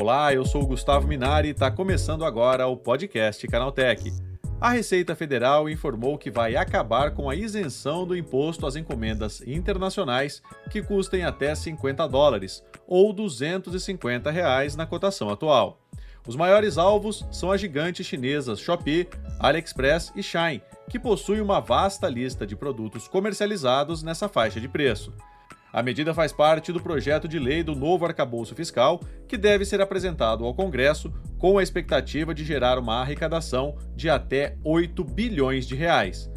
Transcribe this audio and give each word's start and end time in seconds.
Olá, 0.00 0.32
eu 0.32 0.46
sou 0.46 0.62
o 0.62 0.66
Gustavo 0.66 1.06
Minari 1.06 1.48
e 1.48 1.50
está 1.50 1.70
começando 1.70 2.24
agora 2.24 2.66
o 2.66 2.76
podcast 2.78 3.46
Canaltech. 3.46 4.10
A 4.58 4.70
Receita 4.70 5.14
Federal 5.14 5.68
informou 5.68 6.16
que 6.16 6.30
vai 6.30 6.56
acabar 6.56 7.10
com 7.10 7.28
a 7.28 7.36
isenção 7.36 8.06
do 8.06 8.16
imposto 8.16 8.66
às 8.66 8.76
encomendas 8.76 9.42
internacionais 9.46 10.42
que 10.70 10.80
custem 10.80 11.24
até 11.24 11.54
50 11.54 12.08
dólares 12.08 12.64
ou 12.86 13.12
250 13.12 14.30
reais 14.30 14.74
na 14.74 14.86
cotação 14.86 15.28
atual. 15.28 15.82
Os 16.26 16.34
maiores 16.34 16.78
alvos 16.78 17.26
são 17.30 17.52
as 17.52 17.60
gigantes 17.60 18.06
chinesas 18.06 18.58
Shopee, 18.58 19.06
AliExpress 19.38 20.12
e 20.16 20.22
Shine, 20.22 20.62
que 20.88 20.98
possuem 20.98 21.40
uma 21.40 21.60
vasta 21.60 22.08
lista 22.08 22.46
de 22.46 22.56
produtos 22.56 23.08
comercializados 23.08 24.02
nessa 24.02 24.28
faixa 24.28 24.60
de 24.60 24.68
preço. 24.68 25.12
A 25.72 25.82
medida 25.82 26.14
faz 26.14 26.32
parte 26.32 26.72
do 26.72 26.80
projeto 26.80 27.28
de 27.28 27.38
lei 27.38 27.62
do 27.62 27.74
novo 27.74 28.06
arcabouço 28.06 28.54
fiscal, 28.54 28.98
que 29.28 29.36
deve 29.36 29.64
ser 29.64 29.80
apresentado 29.80 30.44
ao 30.44 30.54
Congresso 30.54 31.12
com 31.38 31.58
a 31.58 31.62
expectativa 31.62 32.34
de 32.34 32.44
gerar 32.44 32.78
uma 32.78 33.02
arrecadação 33.02 33.76
de 33.94 34.08
até 34.08 34.56
8 34.64 35.04
bilhões 35.04 35.66
de 35.66 35.74
reais. 35.74 36.30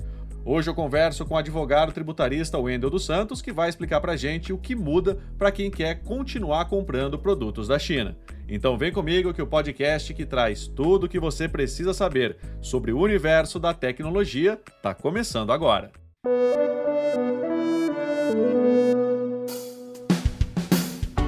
Hoje 0.51 0.67
eu 0.67 0.73
converso 0.73 1.27
com 1.27 1.35
o 1.35 1.37
advogado 1.37 1.91
tributarista 1.91 2.57
Wendel 2.57 2.89
dos 2.89 3.05
Santos, 3.05 3.39
que 3.39 3.51
vai 3.51 3.69
explicar 3.69 4.01
para 4.01 4.15
gente 4.15 4.51
o 4.51 4.57
que 4.57 4.73
muda 4.73 5.19
para 5.37 5.51
quem 5.51 5.69
quer 5.69 6.01
continuar 6.01 6.65
comprando 6.65 7.19
produtos 7.19 7.67
da 7.67 7.77
China. 7.77 8.17
Então 8.47 8.75
vem 8.75 8.91
comigo 8.91 9.31
que 9.31 9.43
o 9.43 9.45
podcast 9.45 10.11
que 10.11 10.25
traz 10.25 10.65
tudo 10.65 11.03
o 11.03 11.07
que 11.07 11.19
você 11.19 11.47
precisa 11.47 11.93
saber 11.93 12.35
sobre 12.63 12.91
o 12.91 12.97
universo 12.97 13.59
da 13.59 13.75
tecnologia 13.75 14.59
está 14.75 14.91
começando 14.91 15.51
agora. 15.51 15.91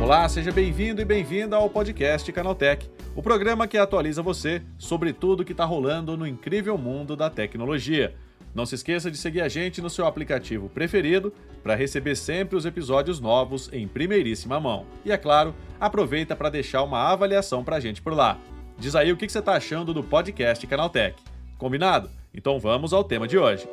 Olá, 0.02 0.28
seja 0.30 0.52
bem-vindo 0.52 1.00
e 1.00 1.06
bem-vinda 1.06 1.58
ao 1.58 1.70
podcast 1.70 2.32
Canaltech, 2.32 2.90
o 3.16 3.22
programa 3.22 3.68
que 3.68 3.78
atualiza 3.78 4.24
você 4.24 4.64
sobre 4.80 5.14
tudo 5.14 5.46
que 5.46 5.52
está 5.52 5.64
rolando 5.64 6.18
no 6.18 6.26
incrível 6.26 6.76
mundo 6.76 7.16
da 7.16 7.30
tecnologia. 7.30 8.16
Não 8.54 8.66
se 8.66 8.76
esqueça 8.76 9.10
de 9.10 9.18
seguir 9.18 9.42
a 9.42 9.48
gente 9.48 9.82
no 9.82 9.90
seu 9.90 10.06
aplicativo 10.06 10.70
preferido 10.70 11.34
para 11.64 11.76
receber 11.76 12.16
sempre 12.16 12.58
os 12.58 12.66
episódios 12.66 13.20
novos 13.20 13.70
em 13.72 13.88
primeiríssima 13.88 14.60
mão. 14.60 14.86
E 15.06 15.12
é 15.12 15.18
claro, 15.18 15.56
aproveita 15.80 16.36
para 16.36 16.50
deixar 16.50 16.84
uma 16.84 17.10
avaliação 17.10 17.64
para 17.64 17.78
a 17.78 17.80
gente 17.80 18.02
por 18.02 18.14
lá. 18.14 18.38
Diz 18.78 18.96
aí 18.96 19.12
o 19.12 19.18
que 19.18 19.30
você 19.30 19.40
está 19.40 19.54
achando 19.54 19.94
do 19.94 20.04
podcast 20.04 20.66
Canaltech. 20.68 21.16
Combinado? 21.58 22.10
Então 22.34 22.60
vamos 22.60 22.92
ao 22.92 23.04
tema 23.04 23.28
de 23.28 23.38
hoje. 23.38 23.68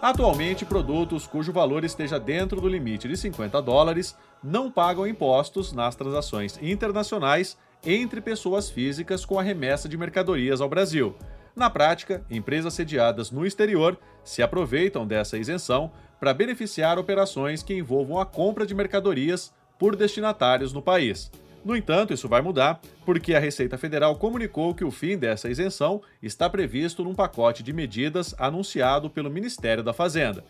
Atualmente, 0.00 0.64
produtos 0.64 1.26
cujo 1.26 1.52
valor 1.52 1.82
esteja 1.82 2.20
dentro 2.20 2.60
do 2.60 2.68
limite 2.68 3.08
de 3.08 3.16
50 3.16 3.60
dólares 3.60 4.16
não 4.40 4.70
pagam 4.70 5.04
impostos 5.04 5.72
nas 5.72 5.96
transações 5.96 6.56
internacionais 6.62 7.56
entre 7.84 8.20
pessoas 8.20 8.70
físicas 8.70 9.24
com 9.24 9.38
a 9.38 9.42
remessa 9.42 9.88
de 9.88 9.96
mercadorias 9.96 10.60
ao 10.60 10.68
Brasil. 10.68 11.14
Na 11.54 11.70
prática, 11.70 12.24
empresas 12.30 12.74
sediadas 12.74 13.30
no 13.30 13.46
exterior 13.46 13.98
se 14.22 14.42
aproveitam 14.42 15.06
dessa 15.06 15.38
isenção 15.38 15.90
para 16.20 16.34
beneficiar 16.34 16.98
operações 16.98 17.62
que 17.62 17.74
envolvam 17.74 18.20
a 18.20 18.26
compra 18.26 18.66
de 18.66 18.74
mercadorias 18.74 19.52
por 19.78 19.96
destinatários 19.96 20.72
no 20.72 20.82
país. 20.82 21.30
No 21.64 21.74
entanto, 21.74 22.12
isso 22.14 22.28
vai 22.28 22.40
mudar 22.40 22.80
porque 23.04 23.34
a 23.34 23.40
Receita 23.40 23.76
Federal 23.76 24.14
comunicou 24.16 24.74
que 24.74 24.84
o 24.84 24.90
fim 24.90 25.18
dessa 25.18 25.48
isenção 25.48 26.00
está 26.22 26.48
previsto 26.48 27.02
num 27.02 27.14
pacote 27.14 27.62
de 27.62 27.72
medidas 27.72 28.34
anunciado 28.38 29.10
pelo 29.10 29.30
Ministério 29.30 29.82
da 29.82 29.92
Fazenda. 29.92 30.44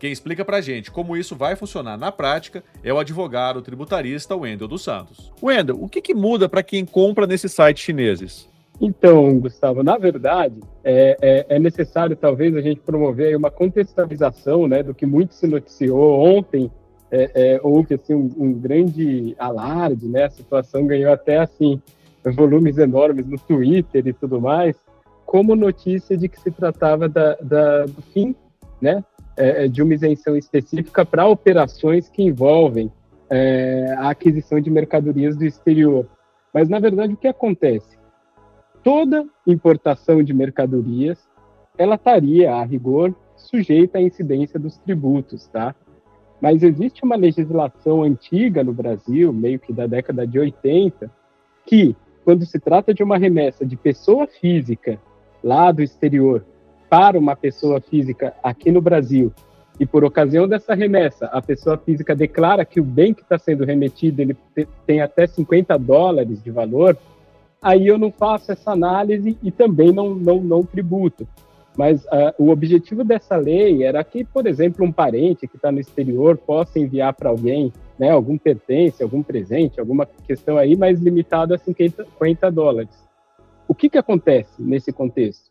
Quem 0.00 0.10
explica 0.10 0.44
pra 0.44 0.62
gente 0.62 0.90
como 0.90 1.14
isso 1.14 1.36
vai 1.36 1.54
funcionar 1.54 1.98
na 1.98 2.10
prática 2.10 2.64
é 2.82 2.92
o 2.92 2.98
advogado 2.98 3.60
tributarista 3.60 4.34
Wendel 4.34 4.66
dos 4.66 4.82
Santos. 4.82 5.30
Wendel, 5.42 5.76
o 5.78 5.88
que, 5.88 6.00
que 6.00 6.14
muda 6.14 6.48
para 6.48 6.62
quem 6.62 6.86
compra 6.86 7.26
nesses 7.26 7.52
sites 7.52 7.84
chineses? 7.84 8.48
Então, 8.80 9.38
Gustavo, 9.38 9.82
na 9.82 9.98
verdade, 9.98 10.58
é, 10.82 11.16
é, 11.20 11.46
é, 11.50 11.58
necessário 11.58 12.16
talvez 12.16 12.56
a 12.56 12.62
gente 12.62 12.80
promover 12.80 13.36
uma 13.36 13.50
contextualização 13.50 14.66
né, 14.66 14.82
do 14.82 14.94
que 14.94 15.04
muito 15.04 15.34
se 15.34 15.46
noticiou 15.46 16.18
ontem 16.18 16.70
é, 17.10 17.30
é, 17.34 17.60
houve 17.62 17.94
assim, 17.94 18.14
um, 18.14 18.30
um, 18.38 18.52
grande 18.54 19.34
alarde, 19.38 20.06
né? 20.06 20.24
A 20.24 20.30
situação 20.30 20.86
ganhou 20.86 21.12
até 21.12 21.38
assim 21.38 21.82
volumes 22.24 22.78
enormes 22.78 23.26
no 23.26 23.38
Twitter 23.38 24.06
e 24.06 24.12
tudo 24.12 24.40
mais, 24.40 24.76
como 25.26 25.56
notícia 25.56 26.16
de 26.16 26.28
que 26.28 26.40
se 26.40 26.50
tratava 26.50 27.08
da, 27.08 27.34
da 27.36 27.86
do 27.86 28.00
fim, 28.12 28.34
né? 28.80 29.02
É, 29.40 29.64
é 29.64 29.68
de 29.68 29.82
uma 29.82 29.94
isenção 29.94 30.36
específica 30.36 31.02
para 31.02 31.26
operações 31.26 32.10
que 32.10 32.22
envolvem 32.22 32.92
é, 33.30 33.94
a 33.96 34.10
aquisição 34.10 34.60
de 34.60 34.68
mercadorias 34.70 35.34
do 35.34 35.46
exterior. 35.46 36.06
Mas 36.52 36.68
na 36.68 36.78
verdade 36.78 37.14
o 37.14 37.16
que 37.16 37.26
acontece? 37.26 37.98
Toda 38.84 39.26
importação 39.46 40.22
de 40.22 40.34
mercadorias, 40.34 41.26
ela 41.78 41.94
estaria 41.94 42.52
a 42.52 42.62
rigor 42.62 43.14
sujeita 43.34 43.96
à 43.96 44.02
incidência 44.02 44.60
dos 44.60 44.76
tributos, 44.76 45.46
tá? 45.48 45.74
Mas 46.38 46.62
existe 46.62 47.02
uma 47.02 47.16
legislação 47.16 48.02
antiga 48.02 48.62
no 48.62 48.74
Brasil, 48.74 49.32
meio 49.32 49.58
que 49.58 49.72
da 49.72 49.86
década 49.86 50.26
de 50.26 50.38
80, 50.38 51.10
que, 51.66 51.96
quando 52.24 52.44
se 52.44 52.58
trata 52.58 52.92
de 52.92 53.02
uma 53.02 53.16
remessa 53.16 53.64
de 53.64 53.76
pessoa 53.76 54.26
física 54.26 55.00
lá 55.42 55.72
do 55.72 55.82
exterior 55.82 56.44
para 56.90 57.18
uma 57.18 57.36
pessoa 57.36 57.80
física 57.80 58.34
aqui 58.42 58.70
no 58.70 58.82
Brasil, 58.82 59.32
e 59.80 59.86
por 59.86 60.04
ocasião 60.04 60.46
dessa 60.46 60.74
remessa, 60.74 61.24
a 61.26 61.40
pessoa 61.40 61.78
física 61.78 62.14
declara 62.14 62.66
que 62.66 62.78
o 62.78 62.84
bem 62.84 63.14
que 63.14 63.22
está 63.22 63.38
sendo 63.38 63.64
remetido 63.64 64.20
ele 64.20 64.36
tem 64.86 65.00
até 65.00 65.26
50 65.26 65.78
dólares 65.78 66.42
de 66.42 66.50
valor, 66.50 66.98
aí 67.62 67.86
eu 67.86 67.96
não 67.96 68.12
faço 68.12 68.52
essa 68.52 68.72
análise 68.72 69.38
e 69.42 69.50
também 69.50 69.90
não, 69.90 70.14
não, 70.14 70.38
não 70.38 70.62
tributo. 70.62 71.26
Mas 71.78 72.04
uh, 72.04 72.34
o 72.38 72.50
objetivo 72.50 73.02
dessa 73.02 73.36
lei 73.36 73.82
era 73.82 74.04
que, 74.04 74.22
por 74.22 74.46
exemplo, 74.46 74.84
um 74.84 74.92
parente 74.92 75.48
que 75.48 75.56
está 75.56 75.72
no 75.72 75.80
exterior 75.80 76.36
possa 76.36 76.78
enviar 76.78 77.14
para 77.14 77.30
alguém 77.30 77.72
né, 77.98 78.10
algum 78.10 78.36
pertence, 78.36 79.02
algum 79.02 79.22
presente, 79.22 79.80
alguma 79.80 80.04
questão 80.26 80.58
aí, 80.58 80.76
mas 80.76 81.00
limitado 81.00 81.54
a 81.54 81.58
50, 81.58 82.04
50 82.04 82.50
dólares. 82.50 82.90
O 83.66 83.74
que, 83.74 83.88
que 83.88 83.96
acontece 83.96 84.50
nesse 84.58 84.92
contexto? 84.92 85.49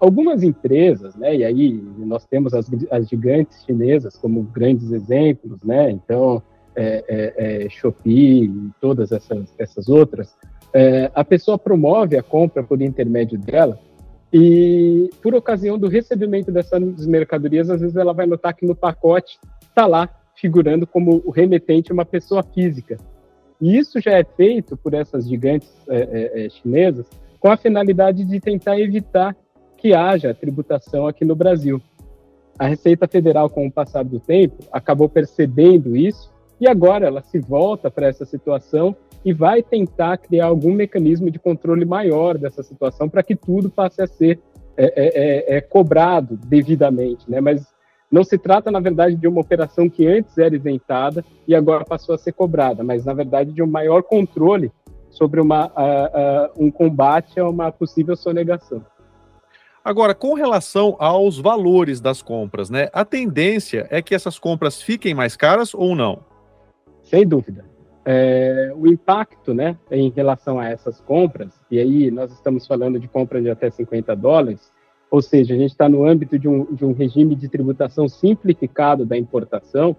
Algumas 0.00 0.42
empresas, 0.42 1.16
né, 1.16 1.36
e 1.36 1.44
aí 1.44 1.72
nós 1.98 2.24
temos 2.24 2.54
as, 2.54 2.70
as 2.90 3.08
gigantes 3.08 3.64
chinesas 3.64 4.16
como 4.16 4.42
grandes 4.44 4.92
exemplos, 4.92 5.62
né, 5.64 5.90
então 5.90 6.42
é, 6.76 7.04
é, 7.08 7.64
é, 7.64 7.68
Shopee 7.68 8.44
e 8.44 8.70
todas 8.80 9.10
essas, 9.10 9.52
essas 9.58 9.88
outras, 9.88 10.36
é, 10.72 11.10
a 11.14 11.24
pessoa 11.24 11.58
promove 11.58 12.16
a 12.16 12.22
compra 12.22 12.62
por 12.62 12.80
intermédio 12.80 13.38
dela 13.38 13.78
e 14.32 15.10
por 15.22 15.34
ocasião 15.34 15.78
do 15.78 15.88
recebimento 15.88 16.52
dessas 16.52 17.06
mercadorias, 17.06 17.70
às 17.70 17.80
vezes 17.80 17.96
ela 17.96 18.12
vai 18.12 18.26
notar 18.26 18.54
que 18.54 18.66
no 18.66 18.76
pacote 18.76 19.38
está 19.62 19.86
lá 19.86 20.08
figurando 20.36 20.86
como 20.86 21.22
o 21.24 21.30
remetente 21.30 21.92
uma 21.92 22.04
pessoa 22.04 22.42
física. 22.42 22.96
E 23.60 23.76
isso 23.76 24.00
já 24.00 24.12
é 24.12 24.22
feito 24.22 24.76
por 24.76 24.94
essas 24.94 25.28
gigantes 25.28 25.68
é, 25.88 26.44
é, 26.44 26.48
chinesas 26.48 27.06
com 27.40 27.50
a 27.50 27.56
finalidade 27.56 28.24
de 28.24 28.40
tentar 28.40 28.78
evitar 28.78 29.36
que 29.78 29.94
haja 29.94 30.34
tributação 30.34 31.06
aqui 31.06 31.24
no 31.24 31.34
Brasil. 31.34 31.80
A 32.58 32.66
Receita 32.66 33.06
Federal, 33.06 33.48
com 33.48 33.66
o 33.66 33.72
passar 33.72 34.04
do 34.04 34.18
tempo, 34.18 34.64
acabou 34.72 35.08
percebendo 35.08 35.96
isso 35.96 36.30
e 36.60 36.68
agora 36.68 37.06
ela 37.06 37.22
se 37.22 37.38
volta 37.38 37.88
para 37.90 38.08
essa 38.08 38.24
situação 38.24 38.94
e 39.24 39.32
vai 39.32 39.62
tentar 39.62 40.18
criar 40.18 40.46
algum 40.46 40.72
mecanismo 40.72 41.30
de 41.30 41.38
controle 41.38 41.84
maior 41.84 42.36
dessa 42.36 42.62
situação 42.62 43.08
para 43.08 43.22
que 43.22 43.36
tudo 43.36 43.70
passe 43.70 44.02
a 44.02 44.06
ser 44.06 44.40
é, 44.76 44.84
é, 44.84 45.06
é, 45.06 45.56
é, 45.56 45.60
cobrado 45.60 46.36
devidamente, 46.36 47.28
né? 47.30 47.40
Mas 47.40 47.66
não 48.10 48.24
se 48.24 48.38
trata, 48.38 48.70
na 48.70 48.80
verdade, 48.80 49.16
de 49.16 49.28
uma 49.28 49.40
operação 49.40 49.88
que 49.88 50.06
antes 50.06 50.36
era 50.38 50.54
isentada 50.54 51.24
e 51.46 51.54
agora 51.54 51.84
passou 51.84 52.14
a 52.14 52.18
ser 52.18 52.32
cobrada, 52.32 52.82
mas, 52.82 53.04
na 53.04 53.12
verdade, 53.12 53.52
de 53.52 53.62
um 53.62 53.66
maior 53.66 54.02
controle 54.02 54.72
sobre 55.10 55.40
uma, 55.40 55.66
uh, 55.66 55.70
uh, 55.70 56.64
um 56.64 56.70
combate 56.70 57.38
a 57.38 57.48
uma 57.48 57.70
possível 57.70 58.16
sonegação. 58.16 58.82
Agora, 59.88 60.14
com 60.14 60.34
relação 60.34 60.96
aos 60.98 61.38
valores 61.38 62.00
das 62.00 62.20
compras, 62.20 62.68
né? 62.68 62.88
A 62.92 63.04
tendência 63.04 63.86
é 63.90 64.02
que 64.02 64.14
essas 64.14 64.38
compras 64.38 64.82
fiquem 64.82 65.14
mais 65.14 65.36
caras 65.36 65.72
ou 65.74 65.94
não? 65.94 66.20
Sem 67.02 67.26
dúvida 67.26 67.64
é, 68.10 68.72
o 68.74 68.86
impacto 68.86 69.52
né, 69.52 69.76
em 69.90 70.08
relação 70.08 70.58
a 70.58 70.66
essas 70.66 70.98
compras, 70.98 71.52
e 71.70 71.78
aí 71.78 72.10
nós 72.10 72.32
estamos 72.32 72.66
falando 72.66 72.98
de 72.98 73.06
compra 73.06 73.38
de 73.38 73.50
até 73.50 73.68
50 73.68 74.16
dólares, 74.16 74.72
ou 75.10 75.20
seja, 75.20 75.52
a 75.52 75.58
gente 75.58 75.72
está 75.72 75.90
no 75.90 76.06
âmbito 76.06 76.38
de 76.38 76.48
um, 76.48 76.64
de 76.74 76.86
um 76.86 76.94
regime 76.94 77.34
de 77.34 77.50
tributação 77.50 78.08
simplificado 78.08 79.04
da 79.04 79.14
importação, 79.14 79.94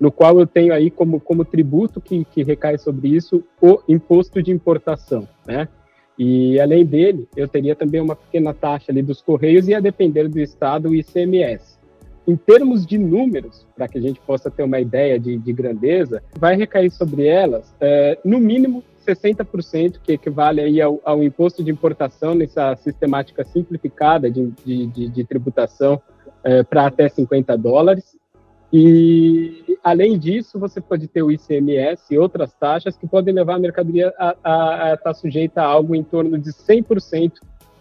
no 0.00 0.10
qual 0.10 0.40
eu 0.40 0.48
tenho 0.48 0.74
aí 0.74 0.90
como, 0.90 1.20
como 1.20 1.44
tributo 1.44 2.00
que, 2.00 2.24
que 2.24 2.42
recai 2.42 2.76
sobre 2.76 3.06
isso 3.06 3.44
o 3.62 3.78
imposto 3.86 4.42
de 4.42 4.50
importação, 4.50 5.28
né? 5.46 5.68
E 6.18 6.60
além 6.60 6.84
dele, 6.84 7.28
eu 7.36 7.48
teria 7.48 7.74
também 7.74 8.00
uma 8.00 8.14
pequena 8.14 8.54
taxa 8.54 8.92
ali 8.92 9.02
dos 9.02 9.20
correios 9.20 9.68
e 9.68 9.74
a 9.74 9.80
depender 9.80 10.28
do 10.28 10.38
estado 10.38 10.88
o 10.88 10.94
ICMS. 10.94 11.74
Em 12.26 12.36
termos 12.36 12.86
de 12.86 12.96
números, 12.96 13.66
para 13.76 13.86
que 13.86 13.98
a 13.98 14.00
gente 14.00 14.18
possa 14.20 14.50
ter 14.50 14.62
uma 14.62 14.80
ideia 14.80 15.18
de, 15.18 15.36
de 15.36 15.52
grandeza, 15.52 16.22
vai 16.38 16.56
recair 16.56 16.90
sobre 16.90 17.26
elas, 17.26 17.74
é, 17.80 18.18
no 18.24 18.38
mínimo, 18.38 18.82
60%, 19.06 19.98
que 20.02 20.12
equivale 20.12 20.62
aí 20.62 20.80
ao, 20.80 20.98
ao, 21.04 21.22
imposto 21.22 21.62
de 21.62 21.70
importação 21.70 22.34
nessa 22.34 22.74
sistemática 22.76 23.44
simplificada 23.44 24.30
de, 24.30 24.50
de, 24.64 25.08
de, 25.08 25.24
tributação 25.24 26.00
é, 26.42 26.62
para 26.62 26.86
até 26.86 27.08
50 27.08 27.58
dólares. 27.58 28.16
E, 28.76 29.78
além 29.84 30.18
disso, 30.18 30.58
você 30.58 30.80
pode 30.80 31.06
ter 31.06 31.22
o 31.22 31.30
ICMS 31.30 32.12
e 32.12 32.18
outras 32.18 32.52
taxas 32.54 32.96
que 32.96 33.06
podem 33.06 33.32
levar 33.32 33.54
a 33.54 33.58
mercadoria 33.60 34.12
a 34.18 34.32
estar 34.94 34.96
tá 34.96 35.14
sujeita 35.14 35.62
a 35.62 35.64
algo 35.64 35.94
em 35.94 36.02
torno 36.02 36.36
de 36.36 36.50
100% 36.50 37.34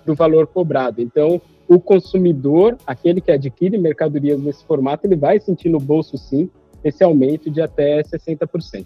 do 0.06 0.14
valor 0.14 0.46
cobrado. 0.46 1.02
Então, 1.02 1.42
o 1.68 1.80
consumidor, 1.80 2.78
aquele 2.86 3.22
que 3.22 3.32
adquire 3.32 3.76
mercadorias 3.76 4.40
nesse 4.40 4.64
formato, 4.66 5.08
ele 5.08 5.16
vai 5.16 5.40
sentir 5.40 5.68
no 5.68 5.80
bolso, 5.80 6.16
sim, 6.16 6.48
esse 6.84 7.04
aumento 7.04 7.50
de 7.50 7.60
até 7.60 8.04
60%. 8.04 8.86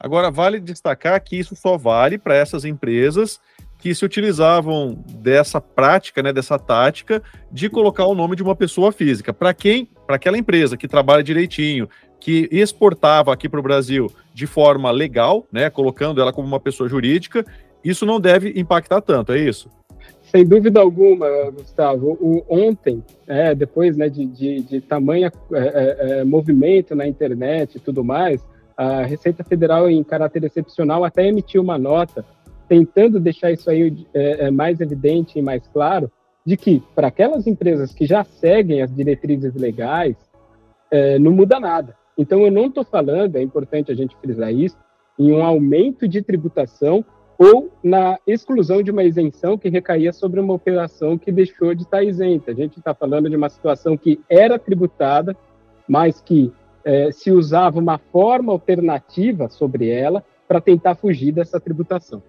Agora, 0.00 0.28
vale 0.28 0.58
destacar 0.58 1.22
que 1.22 1.36
isso 1.36 1.54
só 1.54 1.78
vale 1.78 2.18
para 2.18 2.34
essas 2.34 2.64
empresas 2.64 3.38
que 3.82 3.92
se 3.96 4.04
utilizavam 4.04 4.96
dessa 5.08 5.60
prática, 5.60 6.22
né, 6.22 6.32
dessa 6.32 6.56
tática 6.56 7.20
de 7.50 7.68
colocar 7.68 8.06
o 8.06 8.14
nome 8.14 8.36
de 8.36 8.42
uma 8.42 8.54
pessoa 8.54 8.92
física. 8.92 9.34
Para 9.34 9.52
quem, 9.52 9.88
para 10.06 10.14
aquela 10.14 10.38
empresa 10.38 10.76
que 10.76 10.86
trabalha 10.86 11.20
direitinho, 11.20 11.88
que 12.20 12.48
exportava 12.52 13.32
aqui 13.32 13.48
para 13.48 13.58
o 13.58 13.62
Brasil 13.62 14.06
de 14.32 14.46
forma 14.46 14.88
legal, 14.92 15.44
né, 15.50 15.68
colocando 15.68 16.20
ela 16.20 16.32
como 16.32 16.46
uma 16.46 16.60
pessoa 16.60 16.88
jurídica, 16.88 17.44
isso 17.82 18.06
não 18.06 18.20
deve 18.20 18.52
impactar 18.54 19.00
tanto, 19.00 19.32
é 19.32 19.40
isso? 19.40 19.68
Sem 20.30 20.46
dúvida 20.46 20.78
alguma, 20.78 21.26
Gustavo. 21.50 22.16
O, 22.20 22.44
ontem, 22.48 23.02
é, 23.26 23.52
depois 23.52 23.96
né, 23.96 24.08
de, 24.08 24.24
de, 24.26 24.60
de 24.60 24.80
tamanho 24.80 25.26
é, 25.26 25.58
é, 25.58 26.20
é, 26.20 26.24
movimento 26.24 26.94
na 26.94 27.04
internet 27.04 27.74
e 27.74 27.80
tudo 27.80 28.04
mais, 28.04 28.40
a 28.76 29.02
Receita 29.02 29.42
Federal, 29.42 29.90
em 29.90 30.04
caráter 30.04 30.44
excepcional, 30.44 31.04
até 31.04 31.26
emitiu 31.26 31.60
uma 31.60 31.76
nota 31.76 32.24
tentando 32.72 33.20
deixar 33.20 33.52
isso 33.52 33.68
aí 33.68 34.06
é, 34.14 34.46
é, 34.46 34.50
mais 34.50 34.80
evidente 34.80 35.38
e 35.38 35.42
mais 35.42 35.68
claro, 35.68 36.10
de 36.42 36.56
que 36.56 36.82
para 36.94 37.08
aquelas 37.08 37.46
empresas 37.46 37.92
que 37.92 38.06
já 38.06 38.24
seguem 38.24 38.80
as 38.80 38.90
diretrizes 38.94 39.54
legais, 39.54 40.16
não 41.20 41.32
muda 41.32 41.58
nada. 41.58 41.96
Então, 42.18 42.40
eu 42.40 42.50
não 42.50 42.66
estou 42.66 42.84
falando, 42.84 43.36
é 43.36 43.42
importante 43.42 43.90
a 43.90 43.94
gente 43.94 44.16
frisar 44.16 44.52
isso, 44.52 44.76
em 45.18 45.32
um 45.32 45.42
aumento 45.42 46.08
de 46.08 46.20
tributação 46.20 47.04
ou 47.38 47.70
na 47.82 48.18
exclusão 48.26 48.82
de 48.82 48.90
uma 48.90 49.04
isenção 49.04 49.56
que 49.56 49.68
recaía 49.68 50.12
sobre 50.12 50.40
uma 50.40 50.52
operação 50.54 51.16
que 51.16 51.30
deixou 51.30 51.74
de 51.74 51.82
estar 51.82 52.02
isenta. 52.02 52.50
A 52.50 52.54
gente 52.54 52.78
está 52.78 52.94
falando 52.94 53.30
de 53.30 53.36
uma 53.36 53.48
situação 53.48 53.96
que 53.96 54.20
era 54.28 54.58
tributada, 54.58 55.36
mas 55.86 56.20
que 56.20 56.52
é, 56.84 57.12
se 57.12 57.30
usava 57.30 57.78
uma 57.78 57.98
forma 57.98 58.52
alternativa 58.52 59.48
sobre 59.48 59.88
ela 59.88 60.24
para 60.48 60.60
tentar 60.60 60.94
fugir 60.94 61.32
dessa 61.32 61.58
tributação. 61.58 62.22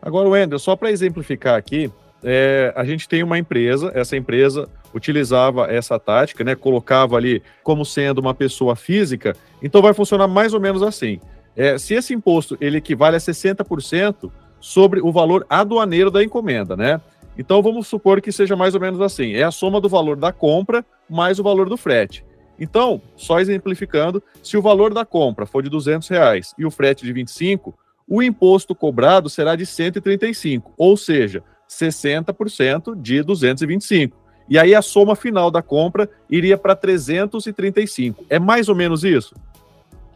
Agora, 0.00 0.28
Wendel, 0.28 0.58
só 0.58 0.76
para 0.76 0.90
exemplificar 0.90 1.56
aqui, 1.56 1.90
é, 2.22 2.72
a 2.76 2.84
gente 2.84 3.08
tem 3.08 3.22
uma 3.22 3.38
empresa, 3.38 3.92
essa 3.94 4.16
empresa 4.16 4.68
utilizava 4.94 5.70
essa 5.70 5.98
tática, 5.98 6.42
né, 6.42 6.54
colocava 6.54 7.16
ali 7.16 7.42
como 7.62 7.84
sendo 7.84 8.18
uma 8.18 8.34
pessoa 8.34 8.74
física, 8.74 9.36
então 9.62 9.82
vai 9.82 9.92
funcionar 9.92 10.26
mais 10.26 10.54
ou 10.54 10.60
menos 10.60 10.82
assim. 10.82 11.20
É, 11.56 11.76
se 11.76 11.94
esse 11.94 12.14
imposto 12.14 12.56
ele 12.60 12.78
equivale 12.78 13.16
a 13.16 13.20
60% 13.20 14.30
sobre 14.60 15.00
o 15.00 15.12
valor 15.12 15.46
aduaneiro 15.48 16.10
da 16.10 16.22
encomenda, 16.22 16.76
né? 16.76 17.00
Então 17.36 17.62
vamos 17.62 17.86
supor 17.86 18.20
que 18.20 18.32
seja 18.32 18.56
mais 18.56 18.74
ou 18.74 18.80
menos 18.80 19.00
assim: 19.00 19.32
é 19.32 19.42
a 19.42 19.50
soma 19.50 19.80
do 19.80 19.88
valor 19.88 20.16
da 20.16 20.32
compra 20.32 20.84
mais 21.08 21.38
o 21.38 21.42
valor 21.42 21.68
do 21.68 21.76
frete. 21.76 22.24
Então, 22.60 23.00
só 23.16 23.38
exemplificando, 23.38 24.22
se 24.42 24.56
o 24.56 24.62
valor 24.62 24.92
da 24.92 25.04
compra 25.04 25.46
for 25.46 25.62
de 25.62 25.70
200 25.70 26.08
reais 26.08 26.54
e 26.58 26.66
o 26.66 26.70
frete 26.70 27.04
de 27.04 27.12
25, 27.12 27.72
o 28.08 28.22
imposto 28.22 28.74
cobrado 28.74 29.28
será 29.28 29.54
de 29.54 29.66
135, 29.66 30.72
ou 30.76 30.96
seja, 30.96 31.42
60% 31.68 33.00
de 33.00 33.22
225. 33.22 34.16
E 34.48 34.58
aí 34.58 34.74
a 34.74 34.80
soma 34.80 35.14
final 35.14 35.50
da 35.50 35.60
compra 35.60 36.08
iria 36.30 36.56
para 36.56 36.74
335. 36.74 38.24
É 38.30 38.38
mais 38.38 38.68
ou 38.68 38.74
menos 38.74 39.04
isso? 39.04 39.34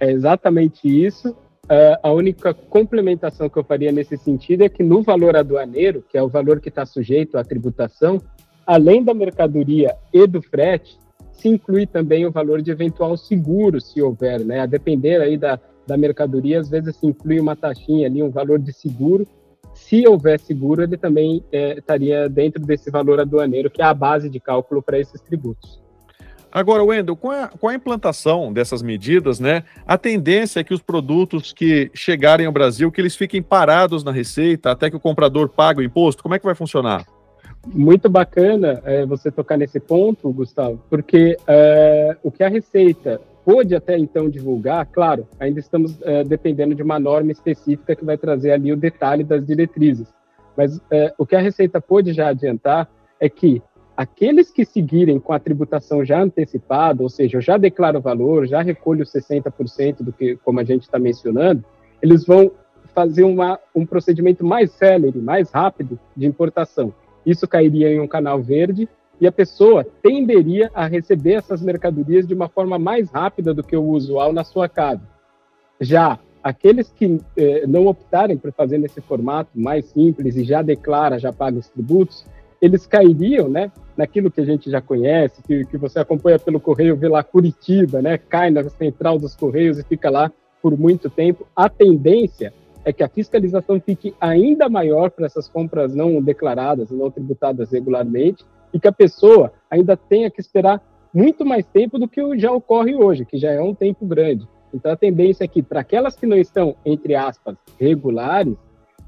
É 0.00 0.10
exatamente 0.10 0.80
isso. 0.88 1.36
Uh, 1.64 1.96
a 2.02 2.10
única 2.10 2.52
complementação 2.52 3.48
que 3.48 3.56
eu 3.56 3.62
faria 3.62 3.92
nesse 3.92 4.16
sentido 4.16 4.62
é 4.64 4.68
que 4.68 4.82
no 4.82 5.02
valor 5.02 5.36
aduaneiro, 5.36 6.02
que 6.08 6.16
é 6.16 6.22
o 6.22 6.28
valor 6.28 6.60
que 6.60 6.70
está 6.70 6.84
sujeito 6.84 7.38
à 7.38 7.44
tributação, 7.44 8.20
além 8.66 9.04
da 9.04 9.14
mercadoria 9.14 9.94
e 10.12 10.26
do 10.26 10.40
frete, 10.42 10.98
se 11.32 11.48
inclui 11.48 11.86
também 11.86 12.26
o 12.26 12.32
valor 12.32 12.62
de 12.62 12.70
eventual 12.70 13.16
seguro, 13.16 13.80
se 13.80 14.00
houver, 14.00 14.40
né? 14.40 14.60
A 14.60 14.66
depender 14.66 15.20
aí 15.20 15.36
da, 15.36 15.58
da 15.92 15.98
mercadoria, 15.98 16.58
às 16.58 16.70
vezes 16.70 16.96
se 16.96 17.06
inclui 17.06 17.38
uma 17.38 17.54
taxinha 17.54 18.06
ali, 18.06 18.22
um 18.22 18.30
valor 18.30 18.58
de 18.58 18.72
seguro. 18.72 19.26
Se 19.74 20.06
houver 20.08 20.40
seguro, 20.40 20.82
ele 20.82 20.96
também 20.96 21.44
é, 21.52 21.78
estaria 21.78 22.28
dentro 22.30 22.64
desse 22.64 22.90
valor 22.90 23.20
aduaneiro, 23.20 23.70
que 23.70 23.82
é 23.82 23.84
a 23.84 23.92
base 23.92 24.30
de 24.30 24.40
cálculo 24.40 24.82
para 24.82 24.98
esses 24.98 25.20
tributos. 25.20 25.82
Agora, 26.50 26.82
Wendel, 26.82 27.16
com 27.16 27.30
a, 27.30 27.48
com 27.48 27.68
a 27.68 27.74
implantação 27.74 28.52
dessas 28.52 28.82
medidas, 28.82 29.38
né, 29.38 29.64
a 29.86 29.98
tendência 29.98 30.60
é 30.60 30.64
que 30.64 30.74
os 30.74 30.82
produtos 30.82 31.52
que 31.52 31.90
chegarem 31.94 32.46
ao 32.46 32.52
Brasil, 32.52 32.90
que 32.90 33.00
eles 33.00 33.16
fiquem 33.16 33.42
parados 33.42 34.02
na 34.02 34.12
receita 34.12 34.70
até 34.70 34.88
que 34.88 34.96
o 34.96 35.00
comprador 35.00 35.48
pague 35.48 35.80
o 35.80 35.82
imposto. 35.82 36.22
Como 36.22 36.34
é 36.34 36.38
que 36.38 36.44
vai 36.44 36.54
funcionar? 36.54 37.06
Muito 37.66 38.08
bacana 38.08 38.82
é, 38.84 39.06
você 39.06 39.30
tocar 39.30 39.56
nesse 39.56 39.78
ponto, 39.78 40.32
Gustavo, 40.32 40.82
porque 40.90 41.36
é, 41.46 42.16
o 42.22 42.30
que 42.30 42.42
a 42.42 42.48
Receita 42.48 43.20
pôde 43.44 43.74
até 43.74 43.98
então 43.98 44.28
divulgar, 44.28 44.86
claro, 44.86 45.26
ainda 45.38 45.60
estamos 45.60 46.00
é, 46.02 46.22
dependendo 46.24 46.74
de 46.74 46.82
uma 46.82 46.98
norma 46.98 47.32
específica 47.32 47.96
que 47.96 48.04
vai 48.04 48.16
trazer 48.16 48.52
ali 48.52 48.72
o 48.72 48.76
detalhe 48.76 49.24
das 49.24 49.44
diretrizes. 49.44 50.12
Mas 50.56 50.80
é, 50.90 51.12
o 51.18 51.26
que 51.26 51.34
a 51.34 51.40
Receita 51.40 51.80
pôde 51.80 52.12
já 52.12 52.28
adiantar 52.28 52.88
é 53.18 53.28
que 53.28 53.62
aqueles 53.96 54.50
que 54.50 54.64
seguirem 54.64 55.18
com 55.18 55.32
a 55.32 55.38
tributação 55.38 56.04
já 56.04 56.20
antecipada, 56.20 57.02
ou 57.02 57.08
seja, 57.08 57.38
eu 57.38 57.40
já 57.40 57.56
declaro 57.56 57.98
o 57.98 58.02
valor, 58.02 58.46
já 58.46 58.62
recolho 58.62 59.04
60% 59.04 60.02
do 60.02 60.12
que, 60.12 60.36
como 60.36 60.60
a 60.60 60.64
gente 60.64 60.82
está 60.82 60.98
mencionando, 60.98 61.64
eles 62.00 62.24
vão 62.24 62.50
fazer 62.94 63.24
uma, 63.24 63.58
um 63.74 63.86
procedimento 63.86 64.44
mais 64.44 64.70
célere, 64.72 65.18
mais 65.18 65.50
rápido 65.50 65.98
de 66.16 66.26
importação. 66.26 66.92
Isso 67.24 67.46
cairia 67.46 67.90
em 67.90 68.00
um 68.00 68.08
canal 68.08 68.42
verde 68.42 68.88
e 69.22 69.26
a 69.28 69.30
pessoa 69.30 69.86
tenderia 70.02 70.68
a 70.74 70.88
receber 70.88 71.34
essas 71.34 71.62
mercadorias 71.62 72.26
de 72.26 72.34
uma 72.34 72.48
forma 72.48 72.76
mais 72.76 73.08
rápida 73.08 73.54
do 73.54 73.62
que 73.62 73.76
o 73.76 73.84
usual 73.84 74.32
na 74.32 74.42
sua 74.42 74.68
casa. 74.68 75.08
Já 75.80 76.18
aqueles 76.42 76.90
que 76.90 77.20
eh, 77.36 77.64
não 77.68 77.86
optarem 77.86 78.36
por 78.36 78.52
fazer 78.52 78.78
nesse 78.78 79.00
formato 79.00 79.50
mais 79.54 79.84
simples 79.84 80.36
e 80.36 80.42
já 80.42 80.60
declara, 80.60 81.20
já 81.20 81.32
paga 81.32 81.56
os 81.56 81.68
tributos, 81.68 82.26
eles 82.60 82.84
cairiam, 82.84 83.48
né, 83.48 83.70
naquilo 83.96 84.28
que 84.28 84.40
a 84.40 84.44
gente 84.44 84.68
já 84.68 84.80
conhece, 84.80 85.40
que, 85.44 85.66
que 85.66 85.78
você 85.78 86.00
acompanha 86.00 86.40
pelo 86.40 86.58
correio, 86.58 86.96
vê 86.96 87.06
lá 87.06 87.22
Curitiba, 87.22 88.02
né, 88.02 88.18
cai 88.18 88.50
na 88.50 88.68
central 88.70 89.20
dos 89.20 89.36
correios 89.36 89.78
e 89.78 89.84
fica 89.84 90.10
lá 90.10 90.32
por 90.60 90.76
muito 90.76 91.08
tempo. 91.08 91.46
A 91.54 91.68
tendência 91.68 92.52
é 92.84 92.92
que 92.92 93.04
a 93.04 93.08
fiscalização 93.08 93.80
fique 93.80 94.16
ainda 94.20 94.68
maior 94.68 95.12
para 95.12 95.26
essas 95.26 95.46
compras 95.46 95.94
não 95.94 96.20
declaradas, 96.20 96.90
não 96.90 97.08
tributadas 97.08 97.70
regularmente, 97.70 98.44
e 98.72 98.80
que 98.80 98.88
a 98.88 98.92
pessoa 98.92 99.52
ainda 99.70 99.96
tenha 99.96 100.30
que 100.30 100.40
esperar 100.40 100.80
muito 101.12 101.44
mais 101.44 101.66
tempo 101.66 101.98
do 101.98 102.08
que 102.08 102.38
já 102.38 102.50
ocorre 102.50 102.94
hoje, 102.94 103.24
que 103.24 103.36
já 103.36 103.50
é 103.50 103.60
um 103.60 103.74
tempo 103.74 104.06
grande. 104.06 104.48
Então 104.72 104.92
a 104.92 104.96
tendência 104.96 105.44
é 105.44 105.48
que 105.48 105.62
para 105.62 105.80
aquelas 105.80 106.16
que 106.16 106.26
não 106.26 106.36
estão, 106.36 106.74
entre 106.84 107.14
aspas, 107.14 107.56
regulares, 107.78 108.56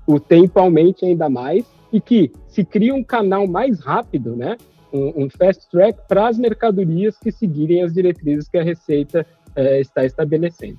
o 0.06 0.21
tempo 0.21 0.59
aumente 0.61 1.04
ainda 1.04 1.28
mais 1.30 1.64
e 1.92 2.00
que 2.00 2.30
se 2.47 2.64
cria 2.64 2.94
um 2.94 3.02
canal 3.02 3.47
mais 3.47 3.80
rápido, 3.80 4.37
né? 4.37 4.56
Um, 4.92 5.25
um 5.25 5.30
fast 5.30 5.68
track 5.71 5.99
para 6.06 6.28
as 6.28 6.38
mercadorias 6.38 7.16
que 7.18 7.33
seguirem 7.33 7.83
as 7.83 7.94
diretrizes 7.94 8.49
que 8.49 8.59
a 8.59 8.62
Receita 8.62 9.26
é, 9.56 9.80
está 9.80 10.04
estabelecendo. 10.04 10.78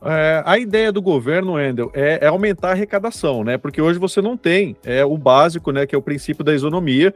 É, 0.00 0.42
a 0.46 0.58
ideia 0.58 0.92
do 0.92 1.02
governo, 1.02 1.54
Wendel, 1.54 1.90
é, 1.92 2.20
é, 2.22 2.26
aumentar 2.28 2.68
a 2.68 2.72
arrecadação, 2.72 3.42
né? 3.42 3.58
Porque 3.58 3.80
hoje 3.82 3.98
você 3.98 4.20
não 4.22 4.36
tem 4.36 4.76
é, 4.84 5.04
o 5.04 5.18
básico, 5.18 5.72
né? 5.72 5.86
Que 5.86 5.94
é 5.94 5.98
o 5.98 6.02
princípio 6.02 6.44
da 6.44 6.54
isonomia 6.54 7.12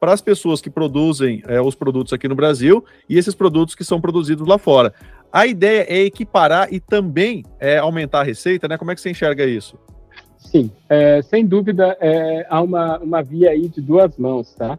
para 0.00 0.12
as 0.12 0.20
pessoas 0.20 0.60
que 0.60 0.70
produzem 0.70 1.42
é, 1.46 1.60
os 1.60 1.74
produtos 1.74 2.12
aqui 2.12 2.28
no 2.28 2.34
Brasil 2.34 2.84
e 3.08 3.18
esses 3.18 3.34
produtos 3.34 3.74
que 3.74 3.84
são 3.84 4.00
produzidos 4.00 4.46
lá 4.46 4.58
fora. 4.58 4.92
A 5.32 5.46
ideia 5.46 5.86
é 5.88 6.00
equiparar 6.00 6.72
e 6.72 6.80
também 6.80 7.44
é, 7.60 7.78
aumentar 7.78 8.20
a 8.20 8.24
receita, 8.24 8.66
né? 8.66 8.78
Como 8.78 8.90
é 8.90 8.94
que 8.94 9.00
você 9.00 9.10
enxerga 9.10 9.44
isso? 9.44 9.76
Sim, 10.38 10.70
é, 10.88 11.20
sem 11.22 11.44
dúvida 11.44 11.96
é, 12.00 12.46
há 12.48 12.62
uma, 12.62 12.98
uma 12.98 13.22
via 13.22 13.50
aí 13.50 13.68
de 13.68 13.80
duas 13.80 14.16
mãos, 14.16 14.54
tá? 14.54 14.78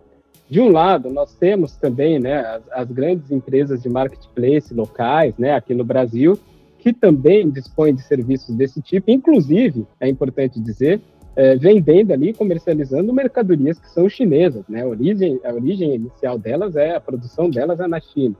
De 0.49 0.59
um 0.59 0.71
lado, 0.71 1.11
nós 1.11 1.35
temos 1.35 1.75
também 1.75 2.17
né, 2.17 2.39
as, 2.39 2.63
as, 2.71 2.91
grandes 2.91 3.29
empresas 3.29 3.83
de 3.83 3.89
marketplace 3.89 4.73
locais, 4.73 5.35
né, 5.37 5.53
aqui 5.53 5.75
no 5.75 5.83
Brasil, 5.83 6.39
que 6.79 6.91
também 6.91 7.47
dispõem 7.51 7.93
de 7.93 8.01
serviços 8.01 8.55
desse 8.55 8.81
tipo. 8.81 9.11
Inclusive, 9.11 9.85
é 9.99 10.09
importante 10.09 10.59
dizer, 10.59 11.01
é, 11.39 11.55
vendendo 11.55 12.11
ali, 12.11 12.33
comercializando 12.33 13.13
mercadorias 13.13 13.79
que 13.79 13.89
são 13.89 14.09
chinesas, 14.09 14.65
né? 14.67 14.81
A 14.81 14.87
origem, 14.87 15.39
a 15.41 15.53
origem 15.53 15.95
inicial 15.95 16.37
delas 16.37 16.75
é 16.75 16.97
a 16.97 16.99
produção 16.99 17.49
delas 17.49 17.79
é 17.79 17.87
na 17.87 18.01
China 18.01 18.35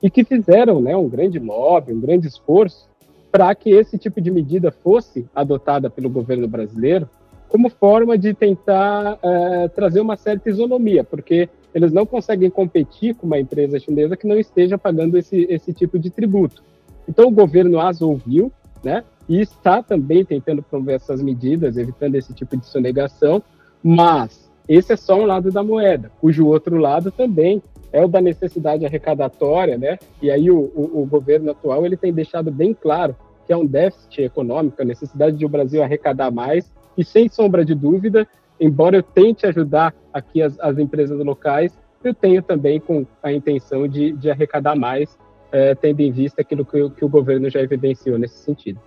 e 0.00 0.08
que 0.08 0.22
fizeram, 0.22 0.80
né, 0.80 0.96
um 0.96 1.08
grande 1.08 1.40
lobby, 1.40 1.92
um 1.92 2.00
grande 2.00 2.28
esforço 2.28 2.88
para 3.32 3.52
que 3.56 3.70
esse 3.70 3.98
tipo 3.98 4.20
de 4.20 4.30
medida 4.30 4.70
fosse 4.70 5.26
adotada 5.34 5.90
pelo 5.90 6.08
governo 6.08 6.46
brasileiro 6.46 7.10
como 7.48 7.68
forma 7.68 8.16
de 8.16 8.32
tentar 8.32 9.18
é, 9.20 9.68
trazer 9.68 10.00
uma 10.00 10.16
certa 10.16 10.48
isonomia, 10.48 11.02
porque 11.02 11.48
eles 11.74 11.92
não 11.92 12.06
conseguem 12.06 12.50
competir 12.50 13.16
com 13.16 13.26
uma 13.26 13.40
empresa 13.40 13.80
chinesa 13.80 14.16
que 14.16 14.28
não 14.28 14.38
esteja 14.38 14.78
pagando 14.78 15.18
esse, 15.18 15.44
esse 15.50 15.72
tipo 15.72 15.98
de 15.98 16.08
tributo. 16.08 16.62
Então 17.08 17.26
o 17.26 17.32
governo 17.32 17.80
as 17.80 18.00
ouviu, 18.00 18.52
né? 18.84 19.02
E 19.28 19.40
está 19.40 19.82
também 19.82 20.24
tentando 20.24 20.62
promover 20.62 20.96
essas 20.96 21.22
medidas, 21.22 21.76
evitando 21.76 22.14
esse 22.14 22.32
tipo 22.32 22.56
de 22.56 22.66
sonegação, 22.66 23.42
mas 23.82 24.48
esse 24.68 24.92
é 24.92 24.96
só 24.96 25.18
um 25.18 25.26
lado 25.26 25.50
da 25.50 25.62
moeda, 25.62 26.10
cujo 26.20 26.46
outro 26.46 26.76
lado 26.76 27.10
também 27.10 27.62
é 27.92 28.04
o 28.04 28.08
da 28.08 28.20
necessidade 28.20 28.84
arrecadatória, 28.84 29.78
né? 29.78 29.98
E 30.20 30.30
aí 30.30 30.50
o, 30.50 30.58
o, 30.58 31.02
o 31.02 31.06
governo 31.06 31.50
atual 31.50 31.86
ele 31.86 31.96
tem 31.96 32.12
deixado 32.12 32.50
bem 32.50 32.74
claro 32.74 33.16
que 33.46 33.52
é 33.52 33.56
um 33.56 33.64
déficit 33.64 34.22
econômico, 34.22 34.80
a 34.82 34.84
necessidade 34.84 35.36
de 35.36 35.46
o 35.46 35.48
Brasil 35.48 35.82
arrecadar 35.82 36.30
mais, 36.30 36.70
e 36.98 37.04
sem 37.04 37.28
sombra 37.28 37.64
de 37.64 37.74
dúvida, 37.74 38.28
embora 38.60 38.96
eu 38.96 39.02
tente 39.02 39.46
ajudar 39.46 39.94
aqui 40.12 40.42
as, 40.42 40.60
as 40.60 40.76
empresas 40.78 41.18
locais, 41.24 41.72
eu 42.04 42.12
tenho 42.12 42.42
também 42.42 42.78
com 42.78 43.06
a 43.22 43.32
intenção 43.32 43.88
de, 43.88 44.12
de 44.12 44.30
arrecadar 44.30 44.76
mais, 44.76 45.16
é, 45.50 45.74
tendo 45.74 46.00
em 46.00 46.12
vista 46.12 46.42
aquilo 46.42 46.64
que, 46.64 46.90
que 46.90 47.04
o 47.04 47.08
governo 47.08 47.48
já 47.48 47.60
evidenciou 47.60 48.18
nesse 48.18 48.38
sentido. 48.38 48.78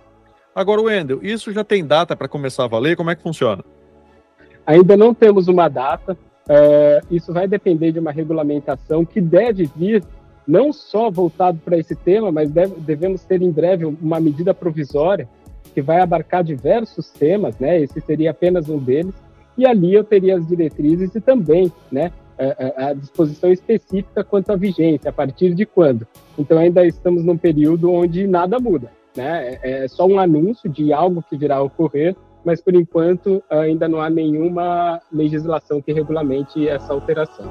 Agora, 0.54 0.82
Wendel, 0.82 1.20
isso 1.22 1.52
já 1.52 1.64
tem 1.64 1.84
data 1.84 2.14
para 2.14 2.28
começar 2.28 2.64
a 2.64 2.68
valer? 2.68 2.96
Como 2.96 3.10
é 3.10 3.14
que 3.14 3.22
funciona? 3.22 3.64
Ainda 4.66 4.96
não 4.96 5.14
temos 5.14 5.48
uma 5.48 5.68
data. 5.68 6.16
É, 6.48 7.00
isso 7.10 7.32
vai 7.32 7.48
depender 7.48 7.92
de 7.92 7.98
uma 7.98 8.12
regulamentação 8.12 9.04
que 9.04 9.20
deve 9.20 9.70
vir 9.76 10.04
não 10.46 10.72
só 10.72 11.10
voltado 11.10 11.58
para 11.64 11.78
esse 11.78 11.94
tema, 11.94 12.30
mas 12.32 12.50
deve, 12.50 12.74
devemos 12.80 13.24
ter 13.24 13.40
em 13.40 13.50
breve 13.50 13.84
uma 13.84 14.20
medida 14.20 14.52
provisória 14.52 15.28
que 15.72 15.80
vai 15.80 16.00
abarcar 16.00 16.44
diversos 16.44 17.10
temas, 17.10 17.58
né? 17.58 17.80
Esse 17.80 18.00
seria 18.00 18.32
apenas 18.32 18.68
um 18.68 18.78
deles. 18.78 19.14
E 19.56 19.66
ali 19.66 19.94
eu 19.94 20.04
teria 20.04 20.36
as 20.36 20.46
diretrizes 20.46 21.14
e 21.14 21.20
também, 21.20 21.72
né, 21.90 22.10
a, 22.38 22.88
a 22.88 22.94
disposição 22.94 23.52
específica 23.52 24.24
quanto 24.24 24.50
à 24.50 24.56
vigência, 24.56 25.10
a 25.10 25.12
partir 25.12 25.54
de 25.54 25.64
quando. 25.64 26.06
Então 26.38 26.58
ainda 26.58 26.84
estamos 26.86 27.24
num 27.24 27.36
período 27.36 27.92
onde 27.92 28.26
nada 28.26 28.58
muda. 28.58 28.90
Né? 29.16 29.58
É, 29.62 29.84
é 29.84 29.88
só 29.88 30.06
um 30.06 30.18
anúncio 30.18 30.70
de 30.70 30.92
algo 30.92 31.22
que 31.22 31.36
virá 31.36 31.56
a 31.56 31.62
ocorrer, 31.62 32.16
mas 32.44 32.60
por 32.60 32.74
enquanto 32.74 33.42
ainda 33.48 33.88
não 33.88 34.00
há 34.00 34.10
nenhuma 34.10 35.00
legislação 35.12 35.80
que 35.80 35.92
regulamente 35.92 36.68
essa 36.68 36.92
alteração. 36.92 37.46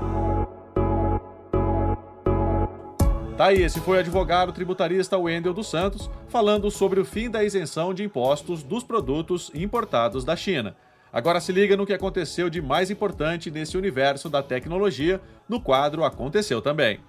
Tá 3.37 3.47
aí, 3.47 3.63
esse 3.63 3.79
foi 3.79 3.97
o 3.97 3.99
advogado 3.99 4.51
tributarista 4.51 5.17
Wendel 5.17 5.53
dos 5.53 5.67
Santos 5.67 6.09
falando 6.27 6.69
sobre 6.69 6.99
o 6.99 7.05
fim 7.05 7.29
da 7.29 7.43
isenção 7.43 7.93
de 7.93 8.03
impostos 8.03 8.61
dos 8.61 8.83
produtos 8.83 9.49
importados 9.55 10.23
da 10.23 10.35
China. 10.35 10.75
Agora 11.11 11.41
se 11.41 11.51
liga 11.51 11.75
no 11.75 11.85
que 11.85 11.93
aconteceu 11.93 12.49
de 12.49 12.61
mais 12.61 12.91
importante 12.91 13.49
nesse 13.49 13.77
universo 13.77 14.29
da 14.29 14.43
tecnologia 14.43 15.19
no 15.49 15.59
quadro 15.59 16.03
Aconteceu 16.03 16.61
Também. 16.61 16.99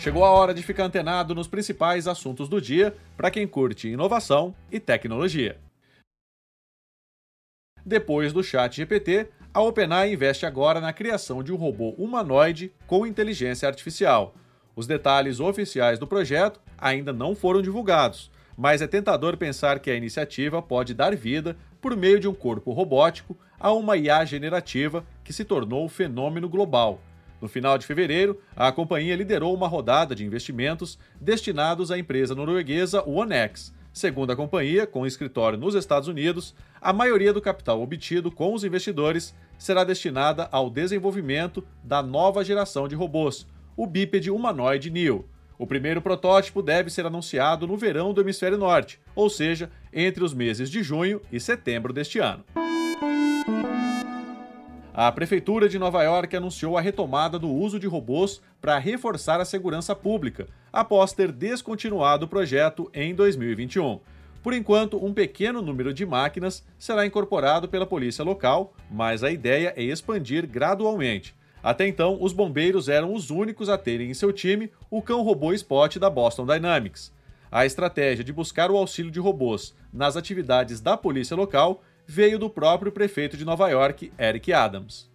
Chegou 0.00 0.24
a 0.24 0.30
hora 0.30 0.54
de 0.54 0.62
ficar 0.62 0.84
antenado 0.84 1.34
nos 1.34 1.46
principais 1.46 2.08
assuntos 2.08 2.48
do 2.48 2.58
dia 2.58 2.96
para 3.18 3.30
quem 3.30 3.46
curte 3.46 3.86
inovação 3.86 4.54
e 4.72 4.80
tecnologia. 4.80 5.58
Depois 7.84 8.32
do 8.32 8.42
Chat 8.42 8.74
GPT, 8.76 9.28
a 9.52 9.60
OpenAI 9.60 10.14
investe 10.14 10.46
agora 10.46 10.80
na 10.80 10.90
criação 10.90 11.42
de 11.42 11.52
um 11.52 11.56
robô 11.56 11.90
humanoide 11.98 12.72
com 12.86 13.06
inteligência 13.06 13.68
artificial. 13.68 14.34
Os 14.74 14.86
detalhes 14.86 15.38
oficiais 15.38 15.98
do 15.98 16.06
projeto 16.06 16.62
ainda 16.78 17.12
não 17.12 17.36
foram 17.36 17.60
divulgados, 17.60 18.30
mas 18.56 18.80
é 18.80 18.86
tentador 18.86 19.36
pensar 19.36 19.80
que 19.80 19.90
a 19.90 19.94
iniciativa 19.94 20.62
pode 20.62 20.94
dar 20.94 21.14
vida, 21.14 21.58
por 21.78 21.94
meio 21.94 22.18
de 22.18 22.26
um 22.26 22.32
corpo 22.32 22.72
robótico, 22.72 23.36
a 23.58 23.70
uma 23.70 23.98
IA 23.98 24.24
generativa 24.24 25.04
que 25.22 25.30
se 25.34 25.44
tornou 25.44 25.84
um 25.84 25.90
fenômeno 25.90 26.48
global 26.48 27.02
no 27.40 27.48
final 27.48 27.78
de 27.78 27.86
fevereiro, 27.86 28.40
a 28.54 28.70
companhia 28.70 29.16
liderou 29.16 29.54
uma 29.54 29.68
rodada 29.68 30.14
de 30.14 30.24
investimentos 30.24 30.98
destinados 31.20 31.90
à 31.90 31.98
empresa 31.98 32.34
norueguesa 32.34 33.02
OneX. 33.08 33.72
Segundo 33.92 34.30
a 34.30 34.36
companhia, 34.36 34.86
com 34.86 35.06
escritório 35.06 35.58
nos 35.58 35.74
Estados 35.74 36.08
Unidos, 36.08 36.54
a 36.80 36.92
maioria 36.92 37.32
do 37.32 37.40
capital 37.40 37.82
obtido 37.82 38.30
com 38.30 38.54
os 38.54 38.62
investidores 38.62 39.34
será 39.58 39.82
destinada 39.82 40.48
ao 40.52 40.70
desenvolvimento 40.70 41.64
da 41.82 42.02
nova 42.02 42.44
geração 42.44 42.86
de 42.86 42.94
robôs, 42.94 43.46
o 43.76 43.86
bípede 43.86 44.30
humanoide 44.30 44.90
Neo. 44.90 45.28
O 45.58 45.66
primeiro 45.66 46.00
protótipo 46.00 46.62
deve 46.62 46.88
ser 46.88 47.04
anunciado 47.04 47.66
no 47.66 47.76
verão 47.76 48.14
do 48.14 48.20
hemisfério 48.20 48.56
norte, 48.56 48.98
ou 49.14 49.28
seja, 49.28 49.70
entre 49.92 50.24
os 50.24 50.32
meses 50.32 50.70
de 50.70 50.82
junho 50.82 51.20
e 51.30 51.38
setembro 51.38 51.92
deste 51.92 52.18
ano. 52.18 52.44
A 55.02 55.10
Prefeitura 55.10 55.66
de 55.66 55.78
Nova 55.78 56.02
York 56.02 56.36
anunciou 56.36 56.76
a 56.76 56.80
retomada 56.82 57.38
do 57.38 57.48
uso 57.48 57.80
de 57.80 57.86
robôs 57.86 58.42
para 58.60 58.76
reforçar 58.76 59.40
a 59.40 59.46
segurança 59.46 59.96
pública, 59.96 60.46
após 60.70 61.14
ter 61.14 61.32
descontinuado 61.32 62.26
o 62.26 62.28
projeto 62.28 62.90
em 62.92 63.14
2021. 63.14 63.98
Por 64.42 64.52
enquanto, 64.52 65.02
um 65.02 65.14
pequeno 65.14 65.62
número 65.62 65.94
de 65.94 66.04
máquinas 66.04 66.62
será 66.78 67.06
incorporado 67.06 67.66
pela 67.66 67.86
polícia 67.86 68.22
local, 68.22 68.74
mas 68.90 69.24
a 69.24 69.30
ideia 69.30 69.72
é 69.74 69.82
expandir 69.82 70.46
gradualmente. 70.46 71.34
Até 71.62 71.88
então, 71.88 72.18
os 72.20 72.34
bombeiros 72.34 72.86
eram 72.86 73.14
os 73.14 73.30
únicos 73.30 73.70
a 73.70 73.78
terem 73.78 74.10
em 74.10 74.14
seu 74.14 74.34
time 74.34 74.70
o 74.90 75.00
cão-robô 75.00 75.54
Spot 75.54 75.96
da 75.96 76.10
Boston 76.10 76.44
Dynamics. 76.44 77.10
A 77.50 77.64
estratégia 77.64 78.22
de 78.22 78.34
buscar 78.34 78.70
o 78.70 78.76
auxílio 78.76 79.10
de 79.10 79.18
robôs 79.18 79.74
nas 79.90 80.14
atividades 80.14 80.78
da 80.78 80.94
polícia 80.94 81.34
local 81.34 81.82
veio 82.10 82.40
do 82.40 82.50
próprio 82.50 82.90
prefeito 82.90 83.36
de 83.36 83.44
Nova 83.44 83.68
York, 83.68 84.12
Eric 84.18 84.52
Adams. 84.52 85.08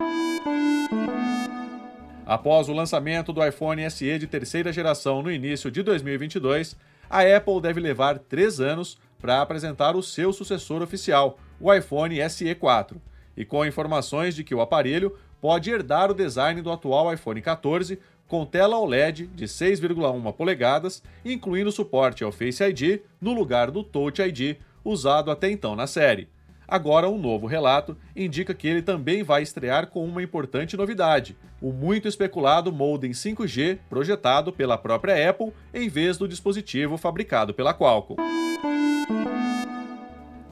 Após 2.26 2.70
o 2.70 2.74
lançamento 2.74 3.34
do 3.34 3.46
iPhone 3.46 3.92
SE 3.92 4.18
de 4.18 4.26
terceira 4.26 4.72
geração 4.72 5.22
no 5.22 5.30
início 5.30 5.70
de 5.70 5.84
2022, 5.84 6.78
a 7.10 7.20
Apple 7.36 7.60
deve 7.60 7.82
levar 7.82 8.18
três 8.18 8.62
anos 8.62 8.98
para 9.20 9.42
apresentar 9.42 9.94
o 9.98 10.02
seu 10.02 10.32
sucessor 10.32 10.82
oficial, 10.82 11.38
o 11.60 11.74
iPhone 11.74 12.18
SE 12.30 12.56
4, 12.56 13.02
e 13.36 13.44
com 13.44 13.66
informações 13.66 14.34
de 14.34 14.46
que 14.46 14.56
o 14.56 14.62
aparelho 14.62 15.18
pode 15.42 15.70
herdar 15.70 16.10
o 16.10 16.16
design 16.16 16.62
do 16.62 16.72
atual 16.72 17.14
iPhone 17.14 17.42
14 17.42 18.00
com 18.26 18.46
tela 18.46 18.80
OLED 18.80 19.28
de 19.28 19.46
6,1 19.48 20.32
polegadas, 20.32 21.04
incluindo 21.26 21.74
suporte 21.74 22.24
ao 22.24 22.32
Face 22.32 22.64
ID 22.64 23.02
no 23.20 23.34
lugar 23.34 23.70
do 23.70 23.84
Touch 23.84 24.22
ID 24.22 24.56
usado 24.82 25.30
até 25.30 25.52
então 25.52 25.76
na 25.76 25.88
série. 25.88 26.34
Agora, 26.68 27.10
um 27.10 27.18
novo 27.18 27.46
relato 27.48 27.98
indica 28.16 28.54
que 28.54 28.68
ele 28.68 28.82
também 28.82 29.24
vai 29.24 29.44
estrear 29.44 29.88
com 29.88 30.04
uma 30.04 30.24
importante 30.24 30.76
novidade: 30.76 31.38
o 31.62 31.72
muito 31.72 32.08
especulado 32.08 32.72
modem 32.72 33.12
5G 33.12 33.80
projetado 33.90 34.52
pela 34.52 34.78
própria 34.78 35.30
Apple 35.30 35.54
em 35.74 35.88
vez 35.88 36.18
do 36.18 36.28
dispositivo 36.28 36.98
fabricado 36.98 37.54
pela 37.54 37.74
Qualcomm. 37.74 38.18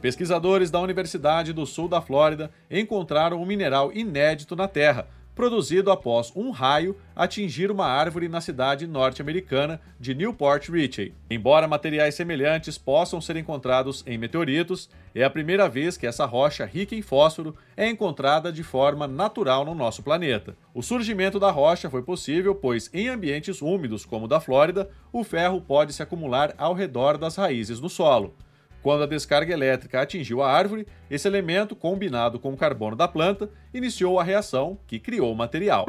Pesquisadores 0.02 0.70
da 0.70 0.82
Universidade 0.82 1.54
do 1.54 1.66
Sul 1.66 1.88
da 1.88 2.02
Flórida 2.02 2.52
encontraram 2.70 3.42
um 3.42 3.46
mineral 3.46 3.90
inédito 3.94 4.54
na 4.54 4.68
Terra, 4.68 5.08
produzido 5.36 5.92
após 5.92 6.32
um 6.36 6.52
raio 6.52 6.96
atingir 7.16 7.72
uma 7.72 7.86
árvore 7.86 8.28
na 8.28 8.42
cidade 8.42 8.86
norte-americana 8.88 9.82
de 10.00 10.14
Newport 10.14 10.70
Richey. 10.70 11.14
Embora 11.30 11.68
materiais 11.68 12.16
semelhantes 12.16 12.78
possam 12.78 13.20
ser 13.20 13.36
encontrados 13.38 14.04
em 14.06 14.18
meteoritos, 14.18 14.90
é 15.16 15.24
a 15.24 15.30
primeira 15.30 15.68
vez 15.68 15.98
que 15.98 16.08
essa 16.08 16.26
rocha 16.26 16.66
rica 16.66 16.96
em 16.96 17.02
fósforo 17.02 17.56
é 17.76 17.88
encontrada 17.88 18.52
de 18.52 18.64
forma 18.64 19.08
natural 19.08 19.66
no 19.66 19.76
nosso 19.76 20.04
planeta. 20.04 20.56
O 20.74 20.82
surgimento 20.82 21.40
da 21.40 21.52
rocha 21.52 21.90
foi 21.90 22.04
possível 22.04 22.56
pois, 22.56 22.90
em 22.94 23.08
ambientes 23.08 23.62
úmidos 23.62 24.06
como 24.06 24.26
o 24.26 24.28
da 24.28 24.40
Flórida, 24.40 24.90
o 25.12 25.24
ferro 25.24 25.62
pode 25.62 25.94
se 25.94 26.04
acumular 26.04 26.54
ao 26.58 26.74
redor 26.74 27.18
das 27.18 27.36
raízes 27.36 27.80
no 27.80 27.90
solo. 27.90 28.36
Quando 28.84 29.04
a 29.04 29.08
descarga 29.08 29.54
elétrica 29.54 30.02
atingiu 30.02 30.44
a 30.44 30.52
árvore, 30.52 30.86
esse 31.10 31.26
elemento, 31.26 31.74
combinado 31.74 32.38
com 32.38 32.52
o 32.52 32.58
carbono 32.58 32.98
da 32.98 33.08
planta, 33.08 33.50
iniciou 33.74 34.20
a 34.20 34.24
reação 34.24 34.78
que 34.86 35.00
criou 35.00 35.32
o 35.32 35.36
material. 35.36 35.86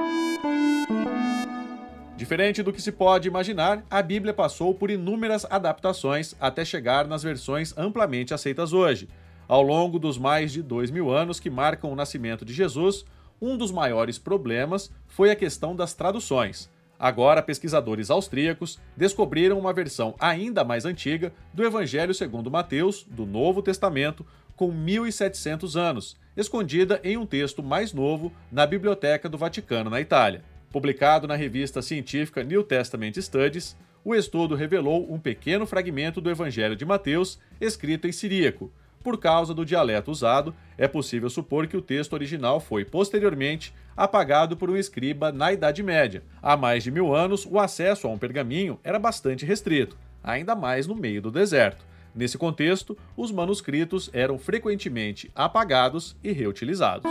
Diferente 2.17 2.63
do 2.63 2.73
que 2.73 2.81
se 2.81 2.93
pode 2.93 3.27
imaginar, 3.27 3.85
a 3.91 4.01
Bíblia 4.01 4.33
passou 4.33 4.73
por 4.73 4.93
inúmeras 4.93 5.45
adaptações 5.51 6.37
até 6.41 6.65
chegar 6.65 7.09
nas 7.09 7.25
versões 7.25 7.77
amplamente 7.77 8.33
aceitas 8.33 8.73
hoje. 8.73 9.09
Ao 9.49 9.61
longo 9.61 9.99
dos 9.99 10.17
mais 10.17 10.53
de 10.53 10.63
dois 10.63 10.89
mil 10.89 11.11
anos 11.11 11.41
que 11.41 11.51
marcam 11.51 11.91
o 11.91 11.97
nascimento 11.97 12.45
de 12.45 12.55
Jesus, 12.55 13.05
um 13.43 13.57
dos 13.57 13.73
maiores 13.73 14.19
problemas 14.19 14.93
foi 15.09 15.33
a 15.33 15.37
questão 15.37 15.75
das 15.75 15.95
traduções. 15.95 16.73
Agora, 16.99 17.43
pesquisadores 17.43 18.11
austríacos 18.11 18.79
descobriram 18.97 19.59
uma 19.59 19.73
versão 19.73 20.15
ainda 20.19 20.65
mais 20.65 20.85
antiga 20.85 21.33
do 21.53 21.65
Evangelho 21.65 22.15
segundo 22.15 22.51
Mateus, 22.51 23.05
do 23.11 23.27
Novo 23.27 23.63
Testamento, 23.63 24.25
com 24.57 24.71
1700 24.71 25.77
anos, 25.77 26.17
escondida 26.37 27.01
em 27.03 27.17
um 27.17 27.27
texto 27.27 27.63
mais 27.63 27.93
novo 27.93 28.33
na 28.51 28.67
Biblioteca 28.67 29.29
do 29.29 29.37
Vaticano, 29.37 29.91
na 29.91 30.01
Itália. 30.01 30.43
Publicado 30.71 31.27
na 31.27 31.37
revista 31.37 31.83
científica 31.83 32.43
New 32.43 32.63
Testament 32.63 33.15
Studies, 33.21 33.77
o 34.05 34.15
estudo 34.15 34.55
revelou 34.55 35.13
um 35.13 35.19
pequeno 35.19 35.67
fragmento 35.67 36.21
do 36.21 36.31
Evangelho 36.31 36.77
de 36.77 36.85
Mateus 36.85 37.39
escrito 37.61 38.07
em 38.07 38.13
siríaco, 38.13 38.71
por 39.05 39.19
causa 39.19 39.53
do 39.53 39.67
dialeto 39.67 40.11
usado, 40.11 40.55
é 40.79 40.89
possível 40.89 41.29
supor 41.29 41.67
que 41.67 41.77
o 41.77 41.83
texto 41.83 42.15
original 42.15 42.59
foi, 42.59 42.87
posteriormente, 42.87 43.75
apagado 43.95 44.57
por 44.57 44.71
um 44.71 44.77
escriba 44.77 45.31
na 45.31 45.53
Idade 45.53 45.83
Média. 45.83 46.25
Há 46.43 46.57
mais 46.57 46.83
de 46.83 46.91
mil 46.91 47.15
anos, 47.15 47.47
o 47.47 47.61
acesso 47.61 48.07
a 48.07 48.11
um 48.11 48.19
pergaminho 48.19 48.81
era 48.83 48.99
bastante 48.99 49.45
restrito, 49.45 49.97
ainda 50.23 50.57
mais 50.57 50.87
no 50.87 50.95
meio 50.95 51.21
do 51.21 51.31
deserto. 51.31 51.85
Nesse 52.15 52.39
contexto, 52.39 52.97
os 53.17 53.31
manuscritos 53.31 54.09
eram 54.13 54.39
frequentemente 54.39 55.31
apagados 55.35 56.17
e 56.25 56.33
reutilizados. 56.33 57.11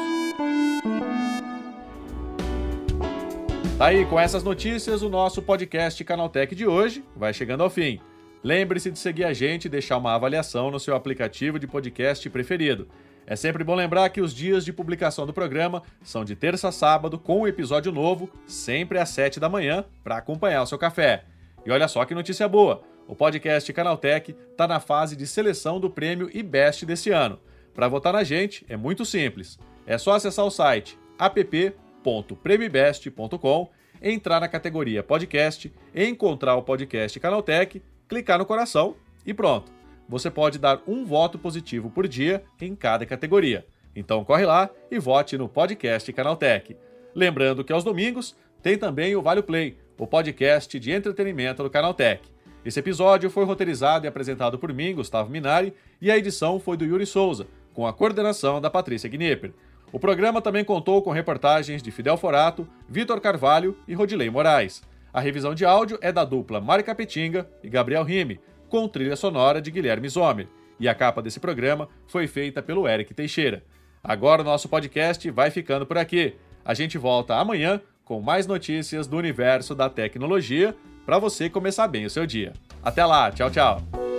Tá 3.78 3.88
aí, 3.88 4.06
com 4.06 4.20
essas 4.20 4.44
notícias, 4.44 5.04
o 5.04 5.10
nosso 5.10 5.42
podcast 5.42 6.04
Canaltech 6.04 6.56
de 6.56 6.66
hoje 6.66 7.04
vai 7.16 7.34
chegando 7.34 7.62
ao 7.62 7.70
fim. 7.70 8.00
Lembre-se 8.44 8.92
de 8.92 9.00
seguir 9.00 9.24
a 9.24 9.32
gente 9.32 9.66
e 9.66 9.70
deixar 9.70 9.98
uma 9.98 10.14
avaliação 10.14 10.70
no 10.70 10.80
seu 10.80 10.96
aplicativo 10.96 11.58
de 11.58 11.66
podcast 11.66 12.30
preferido. 12.30 12.90
É 13.26 13.38
sempre 13.38 13.64
bom 13.64 13.74
lembrar 13.74 14.10
que 14.10 14.20
os 14.20 14.34
dias 14.34 14.66
de 14.66 14.74
publicação 14.74 15.26
do 15.26 15.32
programa 15.32 15.82
são 16.04 16.26
de 16.26 16.36
terça 16.36 16.68
a 16.68 16.72
sábado, 16.74 17.18
com 17.18 17.40
um 17.40 17.48
episódio 17.48 17.90
novo, 17.90 18.30
sempre 18.46 19.00
às 19.00 19.08
7 19.10 19.40
da 19.40 19.48
manhã, 19.48 19.86
para 20.04 20.18
acompanhar 20.18 20.62
o 20.62 20.66
seu 20.66 20.78
café. 20.78 21.24
E 21.66 21.72
olha 21.72 21.88
só 21.88 22.04
que 22.04 22.14
notícia 22.14 22.46
boa! 22.46 22.84
O 23.08 23.16
podcast 23.16 23.72
Canaltech 23.72 24.36
está 24.52 24.68
na 24.68 24.82
fase 24.82 25.16
de 25.16 25.26
seleção 25.26 25.80
do 25.80 25.90
prêmio 25.90 26.30
IBEST 26.34 26.86
desse 26.86 27.12
ano. 27.12 27.40
Para 27.74 27.88
votar 27.88 28.12
na 28.12 28.26
gente 28.26 28.66
é 28.68 28.76
muito 28.76 29.06
simples. 29.06 29.58
É 29.86 29.98
só 29.98 30.12
acessar 30.14 30.46
o 30.46 30.52
site 30.52 31.00
app.premibest.com, 31.18 33.72
entrar 34.02 34.42
na 34.42 34.50
categoria 34.50 35.02
podcast, 35.02 35.74
encontrar 35.96 36.56
o 36.56 36.64
podcast 36.64 37.18
Canaltech 37.20 37.82
clicar 38.14 38.38
no 38.38 38.46
coração 38.46 38.96
e 39.26 39.34
pronto. 39.34 39.72
Você 40.08 40.30
pode 40.30 40.60
dar 40.60 40.80
um 40.88 41.04
voto 41.04 41.40
positivo 41.40 41.90
por 41.90 42.08
dia 42.08 42.44
em 42.62 42.76
cada 42.76 43.08
categoria. 43.08 43.66
Então 43.96 44.24
corre 44.24 44.46
lá 44.46 44.70
e 44.92 45.00
vote 45.00 45.36
no 45.36 45.50
podcast 45.50 46.14
Canaltech. 46.14 46.78
Lembrando 47.16 47.64
que 47.64 47.74
aos 47.74 47.84
domingos 47.84 48.36
tem 48.62 48.78
também 48.78 49.16
o 49.16 49.22
Vale 49.22 49.42
Play, 49.42 49.80
o 49.98 50.06
podcast 50.06 50.80
de 50.80 50.92
entretenimento 50.92 51.64
do 51.64 51.72
Canaltech. 51.72 52.22
Esse 52.64 52.80
episódio 52.80 53.32
foi 53.32 53.46
roteirizado 53.46 54.06
e 54.06 54.08
apresentado 54.08 54.60
por 54.60 54.72
mim, 54.72 54.94
Gustavo 54.94 55.32
Minari, 55.32 55.74
e 56.00 56.12
a 56.12 56.18
edição 56.18 56.60
foi 56.60 56.78
do 56.78 56.86
Yuri 56.86 57.08
Souza, 57.08 57.48
com 57.74 57.88
a 57.88 57.94
coordenação 57.94 58.62
da 58.62 58.70
Patrícia 58.70 59.10
Gnipper. 59.10 59.52
O 59.92 60.00
programa 60.00 60.40
também 60.40 60.64
contou 60.64 61.02
com 61.02 61.12
reportagens 61.12 61.82
de 61.82 61.90
Fidel 61.90 62.18
Forato, 62.18 62.68
Vitor 62.88 63.20
Carvalho 63.20 63.76
e 63.88 63.96
Rodilei 63.96 64.30
Moraes. 64.30 64.84
A 65.14 65.22
revisão 65.22 65.54
de 65.54 65.64
áudio 65.64 66.00
é 66.02 66.12
da 66.12 66.26
dupla 66.26 66.60
Mari 66.60 66.82
Capetinga 66.82 67.48
e 67.64 67.70
Gabriel 67.70 68.04
Rime, 68.04 68.40
com 68.68 68.88
trilha 68.88 69.16
sonora 69.16 69.62
de 69.62 69.70
Guilherme 69.70 70.10
Zomer. 70.10 70.48
E 70.80 70.90
a 70.90 70.96
capa 70.96 71.22
desse 71.22 71.40
programa 71.40 71.88
foi 72.08 72.26
feita 72.26 72.64
pelo 72.64 72.88
Eric 72.88 73.14
Teixeira. 73.14 73.64
Agora 74.04 74.42
o 74.42 74.46
nosso 74.46 74.68
podcast 74.68 75.30
vai 75.30 75.52
ficando 75.52 75.86
por 75.86 75.98
aqui. 75.98 76.36
A 76.66 76.74
gente 76.74 76.98
volta 76.98 77.36
amanhã 77.36 77.80
com 78.04 78.20
mais 78.20 78.48
notícias 78.48 79.06
do 79.06 79.16
universo 79.16 79.76
da 79.76 79.90
tecnologia 79.90 80.76
para 81.06 81.20
você 81.20 81.50
começar 81.50 81.88
bem 81.88 82.06
o 82.06 82.10
seu 82.10 82.26
dia. 82.26 82.54
Até 82.82 83.06
lá, 83.06 83.32
tchau, 83.32 83.52
tchau. 83.52 84.13